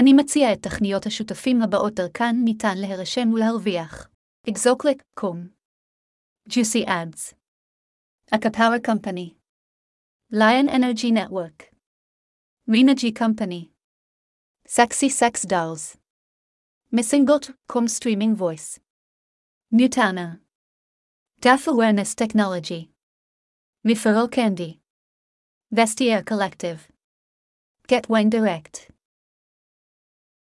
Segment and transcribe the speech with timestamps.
[0.00, 4.08] אני מציע את תכניות השותפים הבאות דרכן ניתן להירשם ולהרוויח.
[4.50, 5.36] exoclick.com
[6.48, 7.34] Juicy Ads.
[8.32, 9.36] Acopower Company.
[10.30, 11.72] Lion Energy Network.
[12.68, 13.70] Renogy Company.
[14.66, 15.96] Sexy Sex Dolls.
[16.92, 18.78] Missinglettr.com Streaming Voice.
[19.72, 20.40] New Towner
[21.40, 22.90] Deaf Awareness Technology.
[23.86, 24.80] Referral Candy.
[25.74, 26.88] Vestiaire Collective.
[27.88, 28.90] Get Wine Direct.